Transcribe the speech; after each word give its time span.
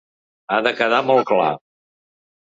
Ha 0.53 0.57
de 0.67 0.71
quedar 0.79 1.01
molt 1.09 1.27
clar. 1.33 1.51